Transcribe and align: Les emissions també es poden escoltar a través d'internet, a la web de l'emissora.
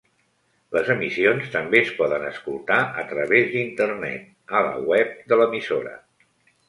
Les 0.75 0.87
emissions 0.93 1.51
també 1.55 1.81
es 1.81 1.91
poden 1.99 2.25
escoltar 2.29 2.79
a 3.03 3.05
través 3.11 3.47
d'internet, 3.53 4.27
a 4.61 4.67
la 4.69 4.75
web 4.93 5.17
de 5.33 5.39
l'emissora. 5.43 5.95